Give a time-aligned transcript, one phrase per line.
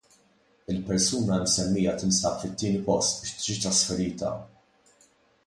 [0.71, 4.35] Il-persuna msemmija tinsab fit-tieni post biex tiġi trasferita.